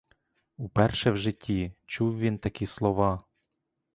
Уперше 0.57 1.11
в 1.11 1.17
житті 1.17 1.73
чув 1.85 2.17
він 2.19 2.37
такі 2.37 2.65
слова. 2.65 3.23